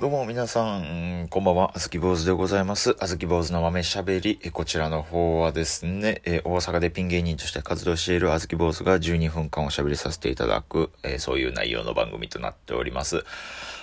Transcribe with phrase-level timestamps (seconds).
[0.00, 1.70] どうも皆さん、こんばんは。
[1.72, 2.96] あずき坊主でございます。
[2.98, 4.38] あずき坊主の豆しゃべり。
[4.52, 13.24] こちらの方はですね、え大阪でピン芸人として活動しているあずき坊主が12分間おしゃべりさせていただく、えそういう内容の番組となっております。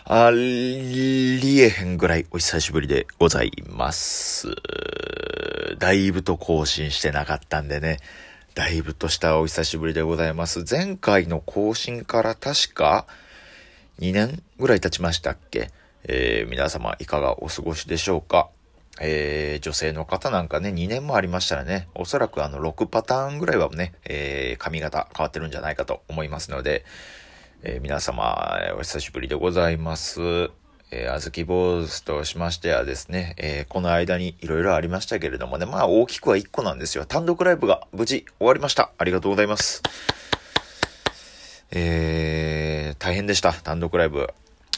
[0.04, 4.50] ありえへんぐらいお久しぶりでございます。
[5.80, 8.00] だいぶと更新してなかったんでね、
[8.54, 10.66] だいぶとしたお久しぶりでございます。
[10.70, 13.08] 前回の更新から確か
[14.02, 15.72] 2年ぐらい経ちましたっけ？
[16.04, 18.50] えー、皆様いかがお過ごしでしょうか？
[19.00, 26.86] えー、女性の方なんかね、2年もありましたらね、おそらくあの6パターンぐらいはね、えー、髪型変わってるんじゃないかと思いますので、
[27.64, 30.52] えー、皆様、お久しぶりでございます。
[30.92, 37.06] えー、あずき坊主としましてはですね、えー、この間にいろいろありましたけれどもね、まあ大きくは1個なんですよ。
[37.06, 38.92] 単独ライブが無事終わりました。
[38.98, 39.82] ありがとうございます。
[41.72, 43.54] えー、大変でした。
[43.54, 44.34] 単独ライブ。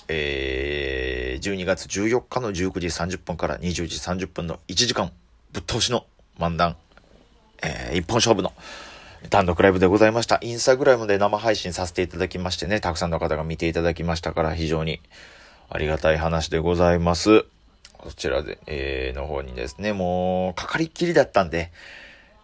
[0.07, 5.11] えー、12月14日の19時30分から20時30分の1時間
[5.51, 6.05] ぶっ通しの
[6.39, 6.75] 漫談、
[7.61, 8.53] えー、一本勝負の
[9.29, 10.39] 単独ライブでございました。
[10.41, 14.99] インスタグラムで生配信させていただきましてね、たくさんの方が見ていただきましたから非常に
[15.69, 17.45] ありがたい話でございます。
[17.97, 21.71] こちらで、えー、の方にですね、もう、かかりっきりだったんで、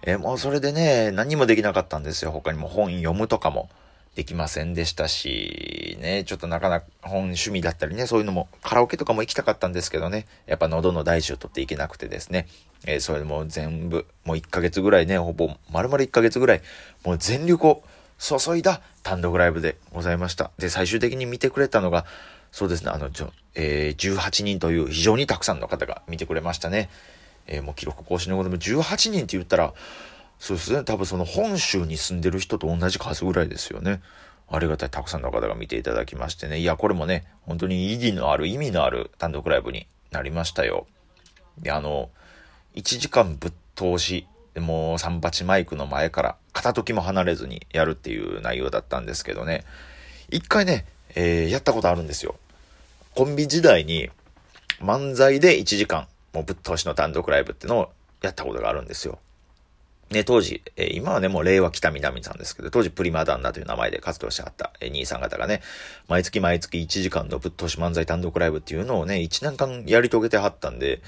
[0.03, 2.31] えー、もうそれでね、何もできなかったんですよ。
[2.31, 3.69] 他にも本読むとかも。
[4.15, 12.47] できませんでしたし、ね、ちょっとなかなか本趣味だったりね、そういうのも、カラオケとかも行きたかったんですけどね、やっぱ喉の大事を取っていけなくてですね、
[12.85, 16.61] えー、それでもう全部、もう1ヶ月ぐらいね、ほぼ、丸々1ヶ月ぐらい、
[17.05, 17.83] もう全力を
[18.17, 20.51] 注いだ単独ライブでございました。
[20.57, 22.05] で、最終的に見てくれたのが、
[22.51, 26.89] そうですね、あの、ちょえー、18人という非常にたくさんの方が見てくれましたね。
[27.47, 29.73] えー、もう記録更新のことも18人って言ったら、
[30.39, 30.83] そうですね。
[30.83, 34.01] 多分その本州に住んでる人と同じ数ぐらいですよね。
[34.47, 36.59] ありがたいたくさんの方が見ていただきましてね。
[36.59, 40.87] いや、これもね、本当に意義のある、意味のある単独ライブになりましたよ。
[41.59, 42.09] で、あの、
[42.75, 44.25] 1時間ぶっ通し、
[44.55, 49.65] もう三八マイクの前から片時も離れずにやるっていう内容だったんですけどね。
[50.29, 52.35] 一回ね、えー、やったことあるんですよ。
[53.13, 54.09] コンビ時代に
[54.79, 57.89] 漫才で1時間、もうぶっ通しの単独ライブってのを
[58.21, 59.19] やったことがあるんですよ。
[60.11, 65.61] ね、当時、え、今はね、もう令和北南さんですけど、当時プリマ旦那という名前で活動してあった、え、兄さん方がね、
[66.07, 71.01] 毎月毎月1時間のぶっ通し漫才単独ライブっていうのをね、1年間やり遂げてはったんで、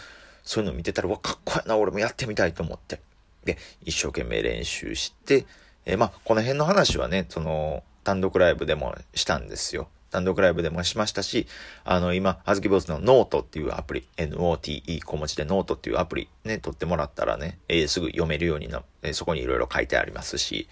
[0.44, 3.00] そういうの見てたら、わ、かっこいいな、俺もやってみたいと思って。
[3.44, 5.46] で、一生懸命練習して、
[5.86, 9.90] え、まあ、この辺の話はね、その、単独ライブでもしたんですよ。
[10.12, 11.48] 単独ライブでもしましたし、
[11.84, 20.68] あの、今、あずき坊主のノートっていうアプリ、NOTE 小文字でノートっていうアプリね、取ってもらったらね、えー、すぐ読めるようにな、えー、そこにいろいろ書いてありますし、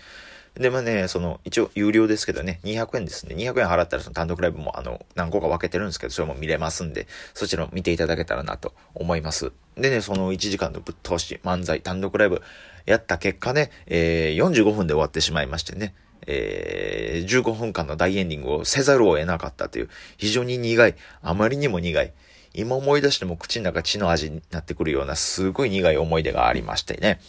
[0.55, 3.35] で、まあね、その、一応有料ですけどね、200円ですね。
[3.35, 9.51] 200円払ったらその単独ライブもあの、何個か分けてるんですけど、それも見れますんで、そちらも見ていただけたらなと思います。
[9.77, 12.41] でね、その1時間のぶっ通し、漫才、単独ライブ
[12.85, 15.94] やった結果ね、えー、45分で終わってしまいましてね、
[16.28, 22.13] えー、15分間の大エンディングをせざるを得なかったという、非常に苦い、あまりにも苦い、
[22.53, 27.19] 今思い出しても口の中血の味になってくるような、すごい苦い思い出がありましてね。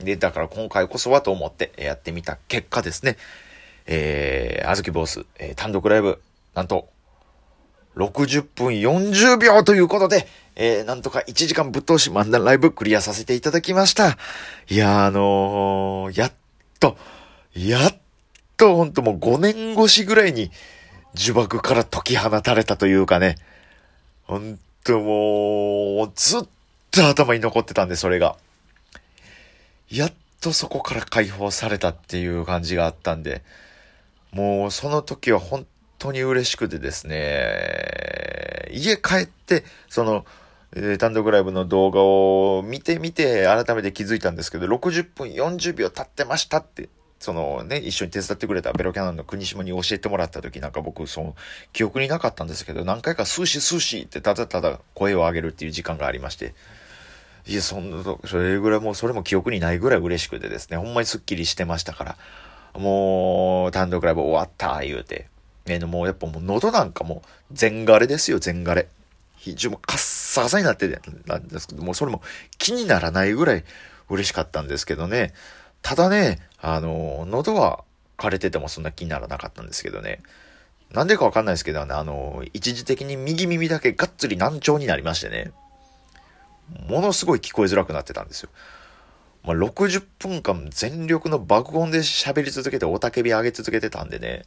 [0.00, 3.16] で、だから今回こそはと思ってやってみた結果ですね、
[3.86, 6.20] えー、あずきボス、えー、単独ライブ、
[6.54, 6.88] なんと、
[7.96, 14.16] 60分40秒ということで、えー、なんとか1時間ぶっ通し漫談ライブクリアさせていただきました。
[14.68, 16.32] いや、あのー、やっ
[16.80, 16.96] と、
[17.54, 17.96] やっ
[18.56, 20.50] とほんともう5年越しぐらいに
[21.14, 23.36] 呪縛から解き放たれたというかね、
[24.24, 26.42] ほんともう、ずっ
[26.90, 28.36] と頭に残ってたんで、それが。
[29.90, 33.42] やっとそこから解放されたっていう感じがあったんで、
[34.32, 35.66] もうその時は本
[35.98, 40.24] 当に嬉しくてですね、家帰って、その、
[40.74, 46.88] えー、単独ライブの動画を見てみて改めて気づいたんですけど、60分40秒経ってましたって、
[47.22, 51.36] そのね、一緒に手伝ってくれたベロキャノンの国島に教えてもらった時なんか僕、その、
[51.72, 56.52] 記憶になかったんですけど、何回かスーシースーシーってただただ声を上げるっていう時間がありまして、
[57.46, 62.16] いや、そんな、それぐらいもう、それも記憶にないぐらい嬉しくてですね、ほんまにスッキリしてましたから、
[62.74, 65.28] もう、単独ライブ終わった、言うて。
[65.66, 68.88] ね、もうやっぱもう喉なんかもう、全枯れですよ、全枯れ。
[69.36, 72.20] 非常にカッサカサになってて、なんですけど、もうそれも
[72.58, 73.64] 気にならないぐらい
[74.08, 75.32] 嬉しかったんですけどね。
[75.82, 77.84] ただね、あの、喉は
[78.16, 80.20] 枯れててもそんな気にならなかったんですけどね。
[80.92, 85.52] なんでかわかんないですけどね、あの、一時的に右耳だけがっつり難聴になりましてね。
[86.88, 88.50] ものすごい聞こえづらくなってたんですよ。
[89.42, 94.44] まあ、60分間全力の爆音で喋り続けて、おたけび上げ続けてたんでね。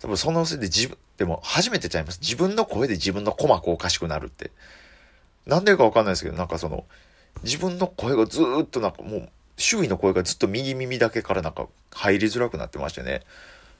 [0.00, 2.20] 多分そのせいで自分、でも初めてちゃいます。
[2.20, 4.50] 自分の声で自分の鼓膜おかしくなるって。
[5.46, 6.84] なんでかわかんないですけど、なんかその、
[7.44, 9.28] 自分の声がずっとなんかもう、
[9.60, 13.22] 周囲の声がずっと右耳だけからなんか入りづらくなってましてね。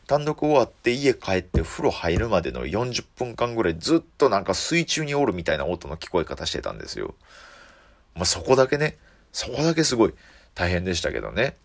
[0.06, 7.15] 単独終わって家帰って風呂入るまでの40分間ぐらいずっとなんか水中におるみたいな音の聞こえ方してたんですよ。
[8.17, 8.99] まあ、そこだけね、
[9.32, 10.15] そこだけすごい
[10.55, 11.56] 大変でしたけどね。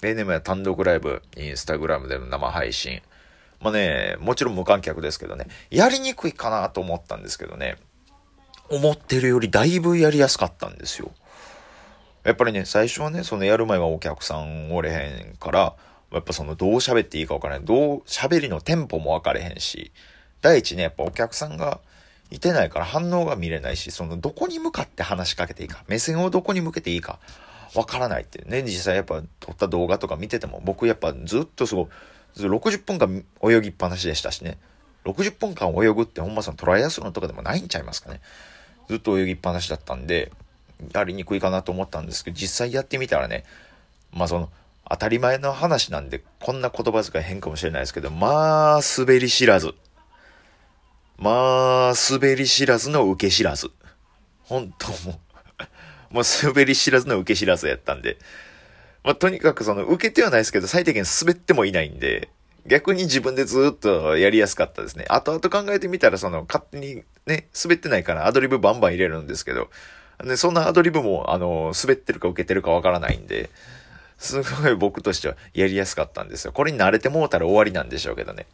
[0.00, 3.02] 例年も単独ライブ、インスタグラムでの生配信。
[3.60, 7.76] まあね、もちろん無観客ですけどね、やりにくいかなと思ったんですけどね、
[8.70, 11.10] 思ってるよりだいぶやりやすかったんですよ。
[12.24, 15.74] やっぱりね、最初はね、そのやる前はお客さんおれへんから、
[16.12, 17.64] やっぱそのどう喋っていいか分からない。
[17.64, 19.92] どう、喋りのテンポも分かれへんし、
[20.42, 21.80] 第一ね、やっぱお客さんが
[22.30, 27.18] いてないから反応が見れないし、そのどこに向かって話しかけていいか、目線をどこに向けていいか、
[27.74, 31.86] 分からないってね、実際やっぱ撮った動画とか見てても、僕やっぱずっとすごい、
[32.36, 34.58] 60分間泳ぎっぱなしでしたしね。
[35.04, 38.20] 60分間泳ぐってほんまそのトライアスロンとかでもないんちゃいますかね。
[38.88, 40.30] ずっと泳ぎっぱなしだったんで、
[40.92, 43.44] やりにくいかなと思ったんですけど、実際やってみたらね、
[44.12, 44.50] まあその、
[44.90, 49.74] 当たり前の話なんで、こんな言葉遣い変かもしれないですけど、まあ、滑り知らず。
[51.16, 53.70] まあ、滑り知らずの受け知らず。
[54.42, 55.20] 本当も
[56.10, 58.18] う もう滑り知らずの受け知らずやったんで、
[59.04, 62.28] まあ、とにかくその、受けてはないですけど、最低限滑ってもいないんで、
[62.66, 65.04] 逆に自分でずっとやりやすかったですね。
[65.08, 69.70] 後々考えてみたら、その、勝手にね、滑ってないからアドリブバンバン入れるんですけど、
[70.24, 73.50] で、そんなアドリブも、あの、滑ってるか受けてるかわからないんで、
[74.18, 76.52] すごい僕としてはやりやすかったんですよ。
[76.52, 78.46] これに慣れてもうたら終わりなんでしょうけどね。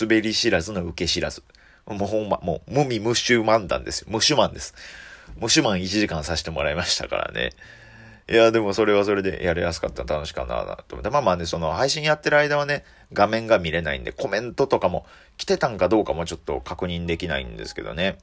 [0.00, 1.42] 滑り知らずの受け知らず。
[1.86, 4.08] もうほんま、もう無味無臭漫談ですよ。
[4.10, 4.74] 無臭漫です。
[5.38, 7.52] 無臭漫1時間させてもらいましたからね。
[8.28, 11.10] いや、でもそれはそれでやりやすかった楽しかったなと思って。
[11.10, 15.04] まあまあね、その配信やってる間はね、画面が見れないんで、コメントとかも
[15.36, 18.18] 来てたんかどうかもちょっと確認できないんですけどね。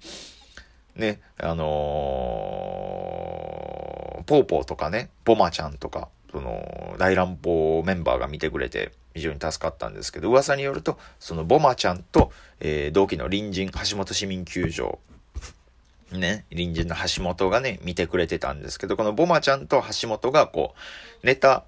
[0.95, 14.99] ね、あのー、ポーポーとかね、ボマちゃんとか、その、大乱暴メンバーが見てくれて、非常に助かったんですけど、噂によると、そのボマちゃんと、えー、同期の隣人、橋本市民球場
[16.17, 20.75] ね、隣人の橋本がね、見てくれてたんですけど、このボマちゃんと橋本がこ
[21.23, 21.63] う、ネタ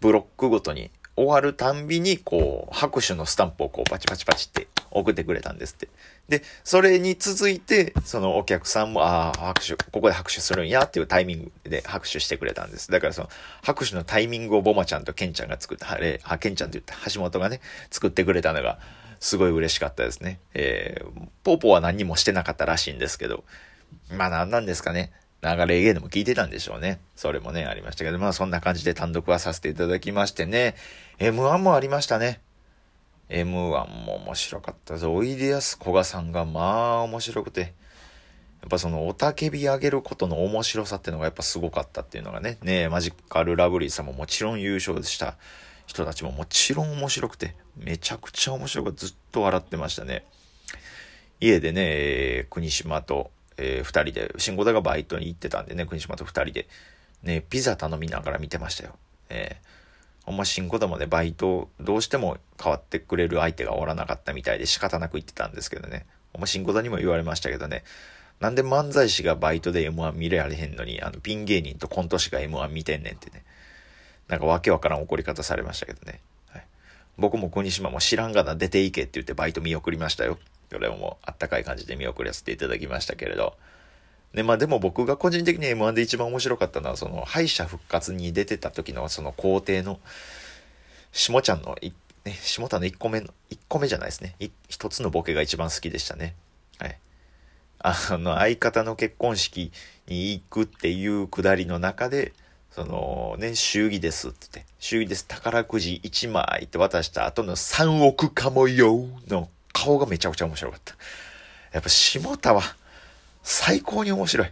[0.00, 0.90] ブロックごとに
[1.20, 5.88] 終わるたんびに、こう、拍手のスタンプをこう、パチパチパチって送ってくれたんですって。
[6.28, 12.90] で、それに続いて、そのお客さんも、ああ、拍手、ここで拍手するんやっていうタイミングで拍手してくれたんです。
[12.90, 13.28] だからその、
[13.62, 18.78] 拍手のタイミングをボマちゃんとケンちゃんが作った、あれ、あ、ケンちゃんって言って橋本がね、作ってくれたのが、
[19.20, 20.40] すごい嬉しかったですね。
[20.54, 23.44] えー、ポーポーは何もしてなかったらしいんですけど、
[24.10, 25.12] まあ何なんですかね。
[25.42, 27.00] 流れ芸でも聞いてたんでしょうね。
[27.16, 30.74] それもね、ありましたけど、まあそんな感じで単独はさせていただきましてね。
[31.18, 32.40] M1 もありましたね。
[33.30, 35.06] M1 も面白かったです。
[35.06, 37.72] おいでやすこがさんがまあ面白くて。
[38.60, 42.58] やっぱそのおたけび上げることの面白さっていうのがやっぱすごかったっていうのがね。
[42.62, 45.36] ねマジカルラブリーさんももちろん優勝した
[45.86, 50.24] 人たちももちろん面白くて、めちゃくちゃ面白くずっと笑ってましたね。
[51.40, 56.66] 家でね、国島とえー、二人で、慎吾田がバイトに行ってたんでね、国島と二人で、
[57.22, 58.96] ね、ピザ頼みながら見てましたよ。
[59.28, 66.06] えー、ほんま慎吾田もね、バイト、どうしても変わってくれる相手がおらなかったみたいで仕方なく言ってたんですけどね。
[66.32, 67.84] ほんま慎吾田にも言われましたけどね。
[68.40, 73.44] なんで漫才師がバイトで M1 見れられへんのに、あの、ピン芸人とコント師が M1 見てんねんってね。
[74.28, 76.20] なんかわけわからん怒り方されましたけどね。
[76.48, 76.64] はい、
[77.18, 80.38] 僕も国島も知らんがな出ていけって言ってバイト見送りましたよ。
[80.70, 83.54] それもあったかい感じで見送らせていただきましたけれど。
[84.34, 89.98] で、まあでも僕が個人的に M1 で一番面白かったのは、その敗者復活に出てた時のその皇帝の、
[91.12, 91.76] 下ちゃんの、
[92.24, 94.36] ね、下田の1個目の、1個目じゃないですね。
[94.68, 96.36] 一つのボケが一番好きでしたね。
[96.78, 96.98] はい。
[97.80, 99.72] あの、相方の結婚式
[100.06, 102.32] に行くっていうくだりの中で、
[102.70, 109.48] そのね、祝儀ですって言って、祝儀です、宝くじ1枚って渡した後の3億かもよの
[109.84, 110.94] 顔がめちゃくちゃ面白かった。
[111.72, 112.62] やっぱ下田は
[113.42, 114.50] 最高に面白い。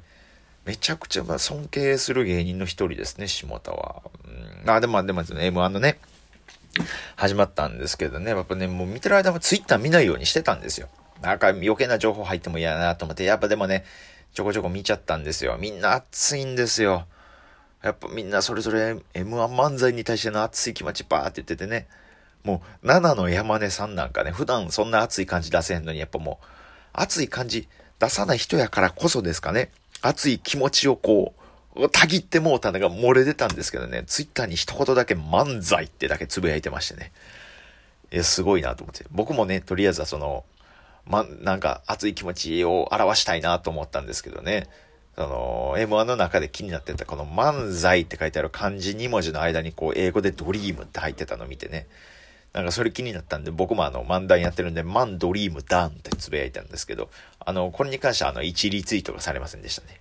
[0.64, 4.02] めちゃくちゃま尊敬する芸人の一人ですね、下田は。
[4.24, 5.98] うん、あ、でも、でも、M1 のね、
[7.16, 10.88] 始まったんですけどね、やっぱね、もう見てる間もツイッター見ないようにしてたんですよ。
[11.20, 13.84] なんか余計な情報入っても嫌だなと思って、やっぱでもね、
[14.32, 15.58] ちょこちょこ見ちゃったんですよ。
[15.60, 17.06] みんな熱いんですよ。
[17.82, 21.86] やっぱみんなそれぞれ M1 漫才に対しての熱い気持ちバーって言っててね。
[22.44, 26.46] もう、7の山根さんなんかね、普段そんな熱い感じ出せへんのに、やっぱもう、
[26.92, 27.68] 熱い感じ
[27.98, 29.70] 出さない人やからこそですかね。
[30.02, 31.34] 熱い気持ちをこ
[31.76, 37.12] う、たぎってもうたのが漏れ出たんですけどね、ツイッターに一言だけ漫才ってだけつぶやいてましてね。
[38.10, 39.04] え、すごいなと思って。
[39.10, 40.44] 僕もね、とりあえずはその、
[41.06, 44.68] ま、なんか熱い気持ちを表したいなと思ったんですけどね。
[45.16, 51.86] その、M1 の中で気になってたこの漫才って書いてある漢字2文字の間にこう英語でドリームって入ってたのを見てね。
[52.58, 60.00] なんかそれ気になったんで、僕もあの漫談やってるんで、マンドリームダンってつぶやいたんですけど、あの、これに関してはあの1リツイートがされませんでしたね。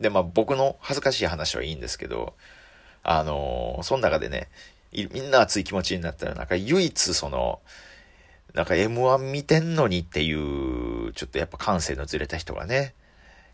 [0.00, 2.34] で、まあ僕の恥ずかしい話はいいんですけど、
[3.02, 4.46] あのー、その中でね、
[4.92, 7.58] みんな熱い気持ちになったら、なんか唯一その、
[8.54, 12.94] なんか M1 見てんのにっていう、ちょっとやっぱ感性のずれた人がね、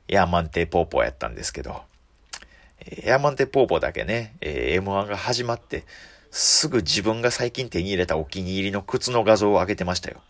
[0.06, 1.80] ヤーマンテポーポーやったんですけど、
[3.04, 5.84] ヤーマンテポーポーだけね、えー、M1 が始まって、
[6.38, 10.20] すぐ自分が最近手に入れたお気に入りの靴の画像を上げてましたよ。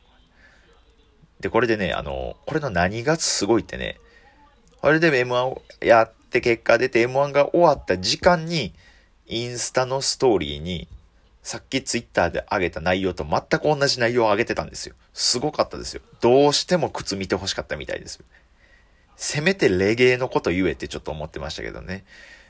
[1.40, 3.98] で、これでね、あの、これの何がすごいってね、
[4.82, 8.72] あれで M1 をやって結果出て M1 が終わった時間に、
[9.26, 10.86] インスタのストーリーに
[11.42, 14.94] さっきツイッターで上げた内容と全く同じ内容を上げてたんですよ。
[15.12, 16.02] すごかったですよ。
[16.20, 18.22] どうしても靴見て欲しかったみたいです。
[19.16, 22.04] せめてレゲエのこと言えってちょっと思ってましたけどね。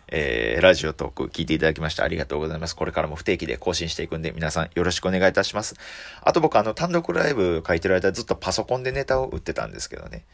[0.08, 2.76] えー、ラジオトーク聞いていただきましてありがとうございます。
[2.76, 5.74] これからも不定期で更新していくんで、皆さんよろしくお願いいたします。
[6.22, 10.24] あと僕あの単独ライブ書いてる間ずっとパソコンでネタを打ってたんですけどね。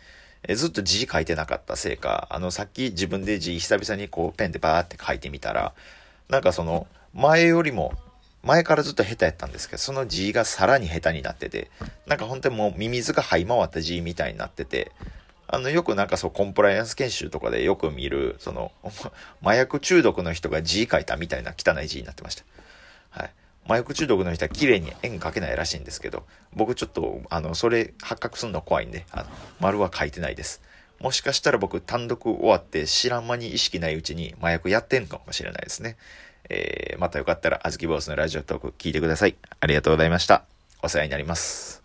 [0.47, 5.73] え、ずっと字書いてなかったせいか、あのさっき自分で字久々にこうペンでバーって書いてみたら、
[6.29, 7.95] なんかその前よりも
[8.43, 11.71] 前からずっと下手やったんですけど、その字がさらに下手になってて、
[12.07, 14.91] なんか本当にもうミミズが這い回った字みたいになってて、
[15.53, 18.73] あの、よくなんかそう、コンプライアンス研修とかでよく見る、その、
[19.45, 22.45] 麻薬中毒の人が字書いたみたいな汚い字になってました。
[23.11, 23.31] はい。
[23.67, 29.27] 麻薬中毒の人は綺麗に円書けないらしいんですけど、僕ちょっと、あの、それ発覚するの怖いんで、あの、
[29.61, 30.63] 丸は書いてないです。
[31.01, 35.99] もしかしたら僕単独終わって知らん間に意識ないうちに麻薬やってんかもしれないですね。
[36.49, 39.37] えー、またよかったら、あずき坊主のラジオトーク聞いてください。
[39.61, 40.45] ありがとうございました。
[40.83, 41.82] お世話になります。